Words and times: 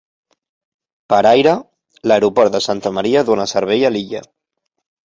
Per 1.13 1.19
aire, 1.33 1.53
l'aeroport 2.09 2.57
de 2.57 2.65
Santa 2.71 2.95
Maria 2.99 3.25
dona 3.31 3.51
servei 3.57 3.89
a 3.89 3.95
l'illa. 3.97 4.27